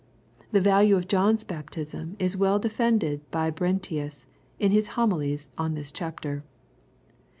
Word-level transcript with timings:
The 0.51 0.61
value 0.61 0.95
of 0.95 1.07
John's 1.07 1.43
baptism 1.43 2.15
is 2.17 2.35
well 2.35 2.57
defended 2.57 3.29
by 3.29 3.51
Brentius, 3.51 4.25
in 4.57 4.71
his 4.71 4.87
Homilies 4.97 5.49
on 5.59 5.75
this 5.75 5.91
chapter. 5.91 6.43